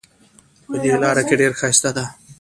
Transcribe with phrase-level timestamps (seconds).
[0.67, 2.05] په دې لاره کې ډېر ښایست ده